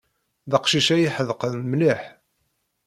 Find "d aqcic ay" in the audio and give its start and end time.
0.49-1.03